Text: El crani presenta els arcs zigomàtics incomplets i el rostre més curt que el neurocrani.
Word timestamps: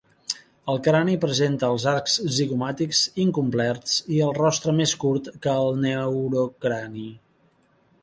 El 0.71 0.79
crani 0.85 1.17
presenta 1.25 1.69
els 1.73 1.85
arcs 1.91 2.15
zigomàtics 2.39 3.03
incomplets 3.27 4.01
i 4.17 4.25
el 4.31 4.35
rostre 4.41 4.77
més 4.83 4.97
curt 5.07 5.33
que 5.47 5.57
el 5.67 5.81
neurocrani. 5.87 7.11